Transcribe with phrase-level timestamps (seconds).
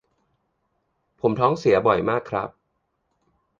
[1.19, 2.49] ผมท้องเสียบ่อยมากครับ